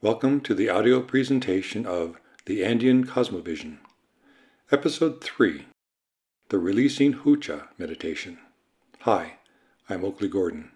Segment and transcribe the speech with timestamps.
[0.00, 3.78] Welcome to the audio presentation of the Andean Cosmovision,
[4.70, 5.64] Episode 3
[6.50, 8.38] The Releasing Hucha Meditation.
[9.00, 9.38] Hi,
[9.88, 10.70] I'm Oakley Gordon.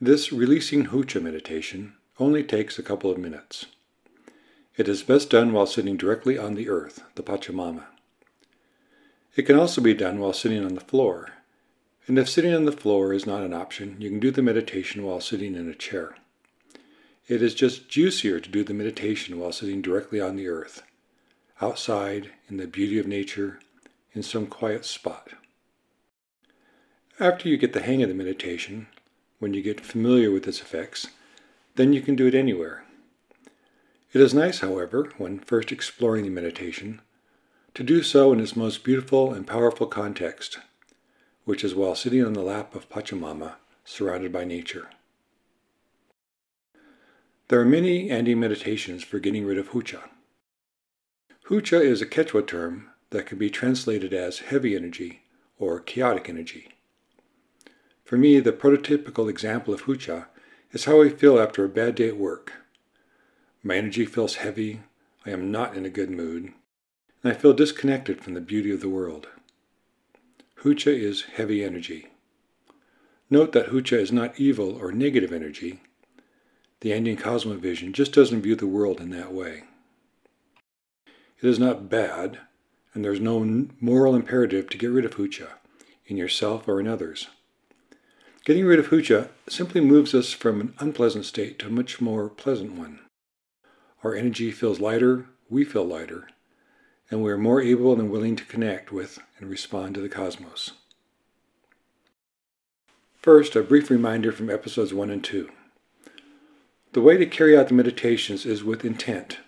[0.00, 3.66] This Releasing Hucha meditation only takes a couple of minutes.
[4.78, 7.84] It is best done while sitting directly on the earth, the Pachamama.
[9.36, 11.28] It can also be done while sitting on the floor,
[12.06, 15.02] and if sitting on the floor is not an option, you can do the meditation
[15.02, 16.16] while sitting in a chair.
[17.32, 20.82] It is just juicier to do the meditation while sitting directly on the earth,
[21.62, 23.58] outside, in the beauty of nature,
[24.12, 25.30] in some quiet spot.
[27.18, 28.86] After you get the hang of the meditation,
[29.38, 31.06] when you get familiar with its effects,
[31.76, 32.84] then you can do it anywhere.
[34.12, 37.00] It is nice, however, when first exploring the meditation,
[37.72, 40.58] to do so in its most beautiful and powerful context,
[41.46, 43.54] which is while sitting on the lap of Pachamama,
[43.86, 44.90] surrounded by nature.
[47.52, 50.08] There are many Andean meditations for getting rid of hucha.
[51.48, 55.20] Hucha is a Quechua term that can be translated as heavy energy
[55.58, 56.68] or chaotic energy.
[58.06, 60.28] For me, the prototypical example of hucha
[60.70, 62.54] is how I feel after a bad day at work.
[63.62, 64.80] My energy feels heavy,
[65.26, 66.54] I am not in a good mood,
[67.22, 69.28] and I feel disconnected from the beauty of the world.
[70.62, 72.06] Hucha is heavy energy.
[73.28, 75.82] Note that hucha is not evil or negative energy,
[76.82, 79.62] the Andean cosmovision just doesn't view the world in that way.
[81.40, 82.40] It is not bad,
[82.92, 85.50] and there's no moral imperative to get rid of hucha,
[86.06, 87.28] in yourself or in others.
[88.44, 92.28] Getting rid of hucha simply moves us from an unpleasant state to a much more
[92.28, 92.98] pleasant one.
[94.02, 96.30] Our energy feels lighter, we feel lighter,
[97.12, 100.72] and we are more able and willing to connect with and respond to the cosmos.
[103.20, 105.48] First, a brief reminder from episodes 1 and 2.
[106.92, 109.38] The way to carry out the meditations is with intent.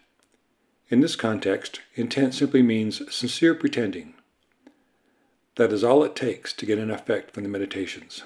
[0.88, 4.14] In this context, intent simply means sincere pretending.
[5.56, 8.22] That is all it takes to get an effect from the meditations.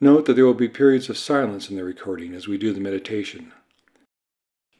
[0.00, 2.80] Note that there will be periods of silence in the recording as we do the
[2.80, 3.52] meditation.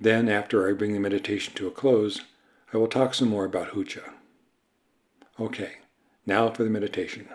[0.00, 2.22] Then, after I bring the meditation to a close,
[2.72, 4.12] I will talk some more about Hucha.
[5.38, 5.76] Okay,
[6.26, 7.28] now for the meditation.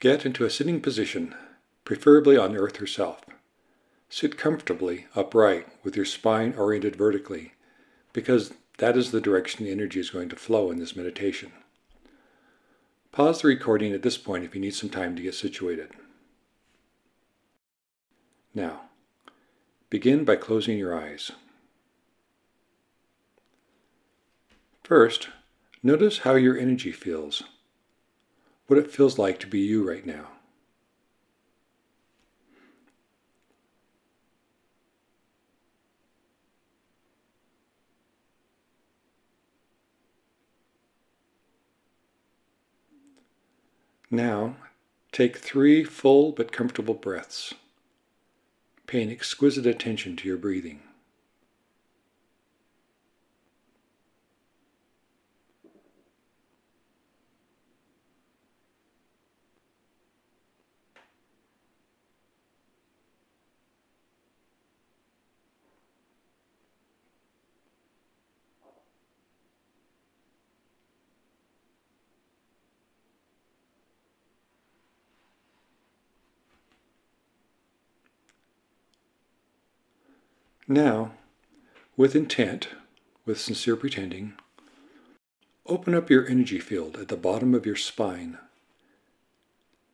[0.00, 1.34] Get into a sitting position,
[1.84, 3.20] preferably on earth herself.
[4.14, 7.54] Sit comfortably, upright, with your spine oriented vertically,
[8.12, 11.50] because that is the direction the energy is going to flow in this meditation.
[13.10, 15.90] Pause the recording at this point if you need some time to get situated.
[18.54, 18.82] Now,
[19.90, 21.32] begin by closing your eyes.
[24.84, 25.30] First,
[25.82, 27.42] notice how your energy feels,
[28.68, 30.33] what it feels like to be you right now.
[44.14, 44.54] Now,
[45.10, 47.52] take three full but comfortable breaths,
[48.86, 50.82] paying exquisite attention to your breathing.
[80.66, 81.12] Now,
[81.94, 82.68] with intent,
[83.26, 84.32] with sincere pretending,
[85.66, 88.38] open up your energy field at the bottom of your spine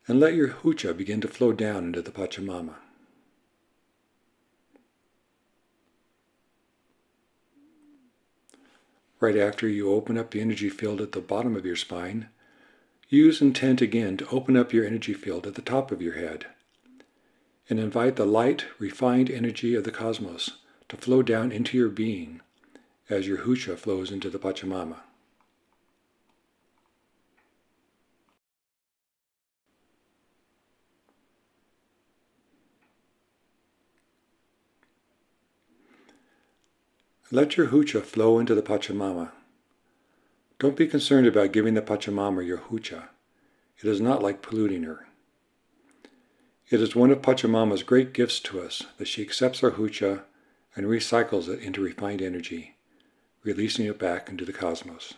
[0.06, 2.74] and let your hucha begin to flow down into the Pachamama.
[9.18, 12.28] Right after you open up the energy field at the bottom of your spine,
[13.08, 16.46] use intent again to open up your energy field at the top of your head
[17.68, 20.59] and invite the light, refined energy of the cosmos
[20.90, 22.40] to flow down into your being
[23.08, 24.96] as your hucha flows into the Pachamama.
[37.30, 39.30] Let your hucha flow into the Pachamama.
[40.58, 43.04] Don't be concerned about giving the Pachamama your hucha.
[43.78, 45.06] It is not like polluting her.
[46.68, 50.22] It is one of Pachamama's great gifts to us that she accepts our hucha
[50.76, 52.76] and recycles it into refined energy,
[53.42, 55.14] releasing it back into the cosmos.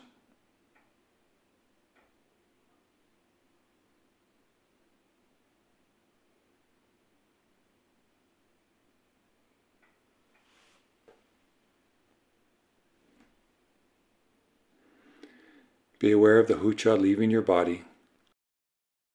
[15.98, 17.84] Be aware of the hucha leaving your body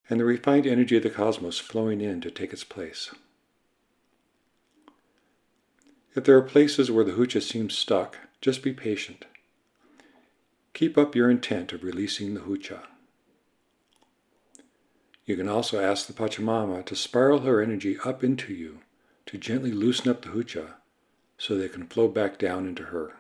[0.10, 3.12] and the refined energy of the cosmos flowing in to take its place.
[6.18, 9.26] If there are places where the hucha seems stuck, just be patient.
[10.74, 12.82] Keep up your intent of releasing the hucha.
[15.28, 18.80] You can also ask the Pachamama to spiral her energy up into you
[19.28, 20.74] to gently loosen up the hucha
[21.38, 23.14] so they can flow back down into her.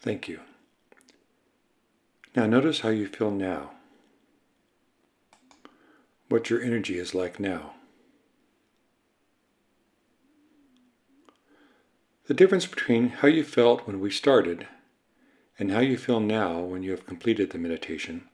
[0.00, 0.40] Thank you.
[2.34, 3.72] Now notice how you feel now.
[6.28, 7.74] What your energy is like now.
[12.28, 14.68] The difference between how you felt when we started
[15.58, 18.28] and how you feel now when you have completed the meditation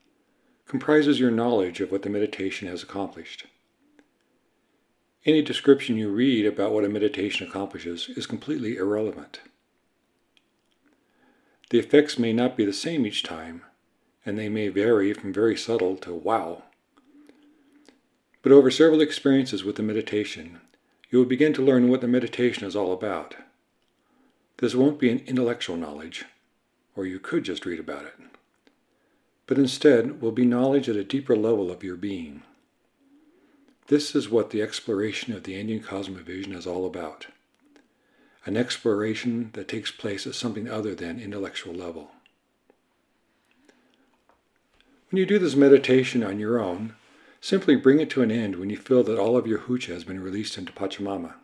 [0.66, 3.46] comprises your knowledge of what the meditation has accomplished.
[5.24, 9.40] Any description you read about what a meditation accomplishes is completely irrelevant.
[11.70, 13.62] The effects may not be the same each time,
[14.24, 16.62] and they may vary from very subtle to wow.
[18.42, 20.60] But over several experiences with the meditation,
[21.10, 23.34] you will begin to learn what the meditation is all about.
[24.58, 26.24] This won't be an intellectual knowledge,
[26.94, 28.14] or you could just read about it,
[29.46, 32.42] but instead will be knowledge at a deeper level of your being.
[33.88, 37.26] This is what the exploration of the Andean cosmovision is all about
[38.46, 42.12] an exploration that takes place at something other than intellectual level.
[45.10, 46.94] When you do this meditation on your own,
[47.40, 50.04] simply bring it to an end when you feel that all of your hucha has
[50.04, 51.34] been released into Pachamama.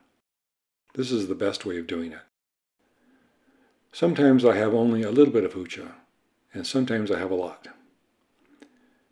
[0.95, 2.23] This is the best way of doing it.
[3.93, 5.93] Sometimes I have only a little bit of hucha,
[6.55, 7.69] and sometimes I have a lot.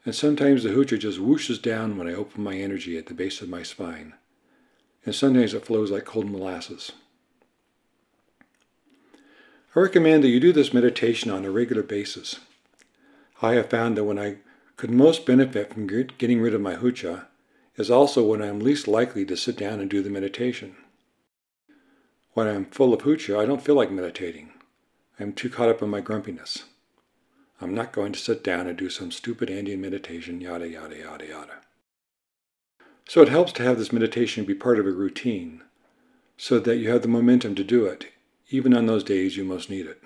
[0.05, 3.43] And sometimes the hucha just whooshes down when I open my energy at the base
[3.43, 4.15] of my spine,
[5.05, 6.93] and sometimes it flows like cold molasses.
[9.75, 12.41] I recommend that you do this meditation on a regular basis.
[13.41, 14.39] I have found that when I
[14.77, 17.27] could most benefit from getting rid of my hucha
[17.77, 20.75] is also when I am least likely to sit down and do the meditation.
[22.33, 24.51] When I am full of hucha, I don't feel like meditating.
[25.21, 26.65] I am too caught up in my grumpiness.
[27.61, 31.27] I'm not going to sit down and do some stupid Andean meditation, yada, yada, yada,
[31.27, 31.55] yada.
[33.09, 35.63] So it helps to have this meditation be part of a routine
[36.37, 38.07] so that you have the momentum to do it,
[38.51, 40.03] even on those days you most need it.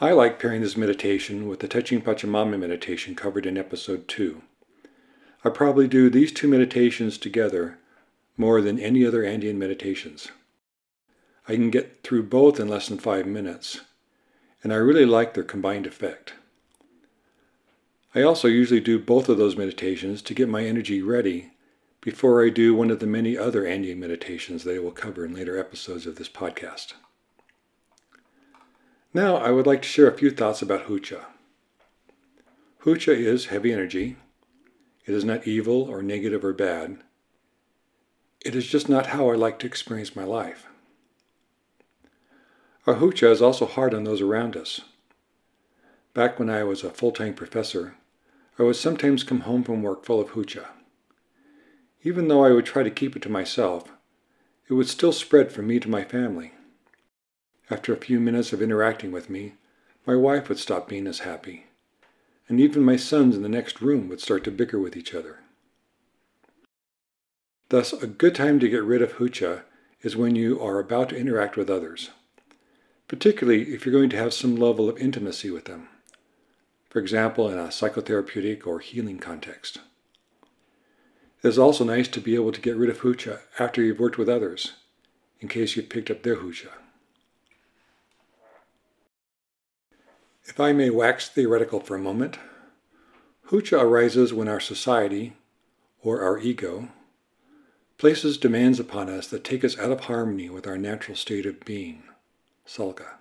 [0.00, 4.40] I like pairing this meditation with the Touching Pachamama meditation covered in episode 2.
[5.44, 7.78] I probably do these two meditations together
[8.36, 10.28] more than any other Andean meditations.
[11.46, 13.80] I can get through both in less than five minutes,
[14.62, 16.34] and I really like their combined effect.
[18.14, 21.50] I also usually do both of those meditations to get my energy ready
[22.00, 25.34] before I do one of the many other Andean meditations that I will cover in
[25.34, 26.94] later episodes of this podcast.
[29.12, 31.24] Now, I would like to share a few thoughts about Hucha.
[32.84, 34.16] Hucha is heavy energy.
[35.04, 36.98] It is not evil or negative or bad.
[38.44, 40.66] It is just not how I like to experience my life.
[42.86, 44.80] Our Hucha is also hard on those around us.
[46.14, 47.96] Back when I was a full time professor,
[48.58, 50.66] I would sometimes come home from work full of Hucha.
[52.02, 53.90] Even though I would try to keep it to myself,
[54.68, 56.52] it would still spread from me to my family.
[57.70, 59.54] After a few minutes of interacting with me,
[60.06, 61.66] my wife would stop being as happy,
[62.48, 65.40] and even my sons in the next room would start to bicker with each other.
[67.68, 69.62] Thus, a good time to get rid of hucha
[70.02, 72.10] is when you are about to interact with others,
[73.06, 75.88] particularly if you're going to have some level of intimacy with them,
[76.88, 79.80] for example, in a psychotherapeutic or healing context.
[81.42, 84.18] It is also nice to be able to get rid of hucha after you've worked
[84.18, 84.74] with others,
[85.40, 86.68] in case you've picked up their hucha.
[90.44, 92.38] If I may wax theoretical for a moment,
[93.48, 95.34] hucha arises when our society,
[96.02, 96.88] or our ego,
[97.96, 101.64] places demands upon us that take us out of harmony with our natural state of
[101.64, 102.02] being,
[102.66, 103.16] salka.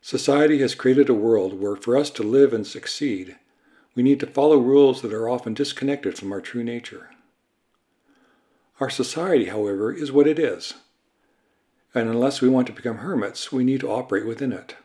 [0.00, 3.36] Society has created a world where for us to live and succeed,
[3.96, 7.10] we need to follow rules that are often disconnected from our true nature.
[8.78, 10.74] Our society, however, is what it is,
[11.94, 14.76] and unless we want to become hermits, we need to operate within it.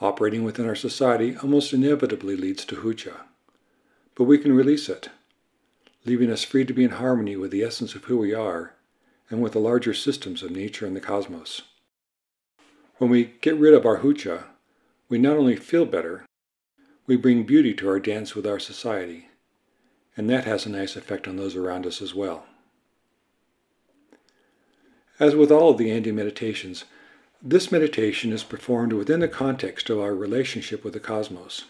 [0.00, 3.22] operating within our society almost inevitably leads to hucha.
[4.14, 5.08] But we can release it,
[6.04, 8.74] leaving us free to be in harmony with the essence of who we are
[9.30, 11.62] and with the larger systems of nature and the cosmos.
[12.98, 14.44] When we get rid of our hucha,
[15.08, 16.26] we not only feel better,
[17.06, 19.28] we bring beauty to our dance with our society,
[20.16, 22.46] and that has a nice effect on those around us as well.
[25.20, 26.84] As with all of the Andean meditations,
[27.42, 31.66] this meditation is performed within the context of our relationship with the cosmos.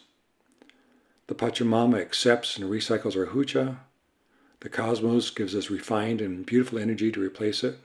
[1.26, 3.78] The Pachamama accepts and recycles our hucha.
[4.60, 7.80] The cosmos gives us refined and beautiful energy to replace it.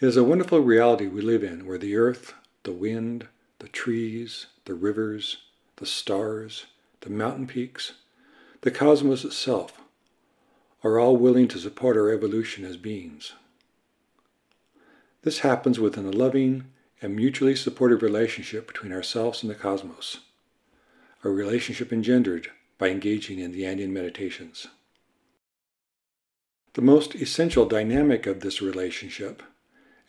[0.00, 3.28] It is a wonderful reality we live in where the earth, the wind,
[3.58, 5.38] the trees, the rivers,
[5.76, 6.66] the stars,
[7.00, 7.94] the mountain peaks,
[8.60, 9.80] the cosmos itself
[10.84, 13.32] are all willing to support our evolution as beings.
[15.22, 16.66] This happens within a loving
[17.02, 20.18] and mutually supportive relationship between ourselves and the cosmos,
[21.24, 24.68] a relationship engendered by engaging in the Andean meditations.
[26.74, 29.42] The most essential dynamic of this relationship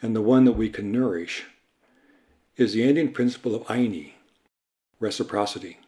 [0.01, 1.45] and the one that we can nourish,
[2.55, 4.13] is the Andean principle of Ayni,
[4.99, 5.79] reciprocity,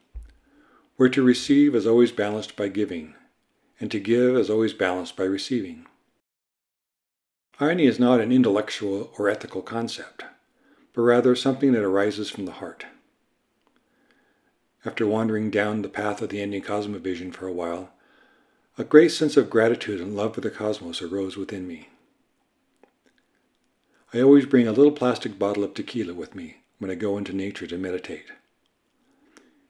[0.98, 3.16] where to receive is always balanced by giving,
[3.80, 5.86] and to give is always balanced by receiving.
[7.60, 10.24] Ayni is not an intellectual or ethical concept,
[10.94, 12.86] but rather something that arises from the heart.
[14.86, 17.92] After wandering down the path of the Andean cosmovision for a while,
[18.78, 21.89] a great sense of gratitude and love for the cosmos arose within me.
[24.13, 27.34] I always bring a little plastic bottle of tequila with me when I go into
[27.34, 28.32] nature to meditate.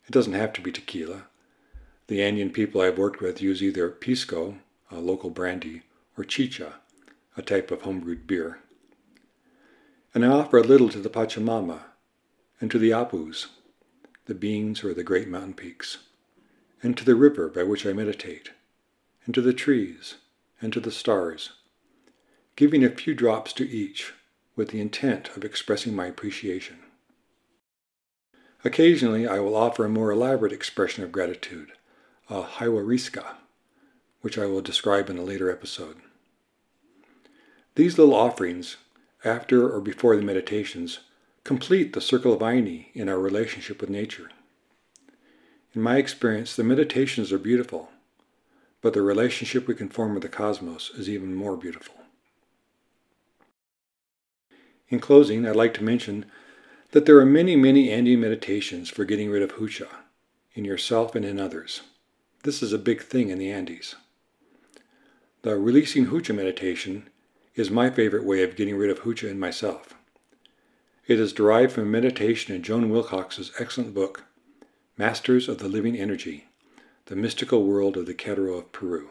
[0.09, 1.27] It doesn't have to be tequila.
[2.07, 4.57] The Andean people I've worked with use either pisco,
[4.89, 5.83] a local brandy,
[6.17, 6.79] or chicha,
[7.37, 8.57] a type of homebrewed beer.
[10.15, 11.81] And I offer a little to the Pachamama
[12.59, 13.49] and to the Apus,
[14.25, 15.99] the beings or the great mountain peaks,
[16.81, 18.49] and to the river by which I meditate,
[19.27, 20.15] and to the trees,
[20.59, 21.51] and to the stars,
[22.55, 24.13] giving a few drops to each
[24.55, 26.79] with the intent of expressing my appreciation.
[28.63, 31.71] Occasionally, I will offer a more elaborate expression of gratitude,
[32.29, 33.35] a haywariska,
[34.21, 35.97] which I will describe in a later episode.
[37.75, 38.75] These little offerings,
[39.23, 40.99] after or before the meditations,
[41.45, 44.29] complete the circle of Ayni in our relationship with nature.
[45.73, 47.89] In my experience, the meditations are beautiful,
[48.81, 51.95] but the relationship we can form with the cosmos is even more beautiful.
[54.89, 56.25] In closing, I'd like to mention
[56.91, 59.88] that there are many, many Andean meditations for getting rid of hucha
[60.53, 61.81] in yourself and in others.
[62.43, 63.96] This is a big thing in the Andes.
[65.43, 67.10] The releasing hucha meditation
[67.55, 69.93] is my favorite way of getting rid of hucha in myself.
[71.08, 74.24] It is derived from meditation in Joan Wilcox's excellent book,
[74.98, 76.48] Masters of the Living Energy,
[77.05, 79.10] The Mystical World of the Q'ero of Peru.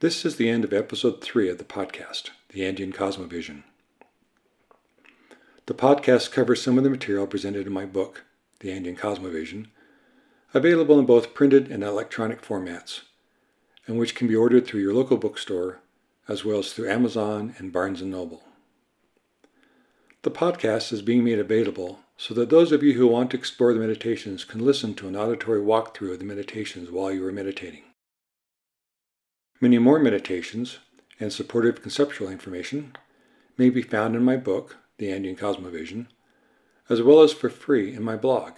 [0.00, 3.64] This is the end of episode 3 of the podcast the Andean Cosmovision.
[5.66, 8.24] The podcast covers some of the material presented in my book,
[8.60, 9.66] The Andean Cosmovision,
[10.54, 13.00] available in both printed and electronic formats,
[13.88, 15.80] and which can be ordered through your local bookstore
[16.28, 18.44] as well as through Amazon and Barnes & Noble.
[20.22, 23.74] The podcast is being made available so that those of you who want to explore
[23.74, 27.82] the meditations can listen to an auditory walkthrough of the meditations while you are meditating.
[29.60, 30.78] Many more meditations
[31.18, 32.96] and supportive conceptual information
[33.58, 36.06] may be found in my book, The Andean Cosmovision,
[36.88, 38.54] as well as for free in my blog.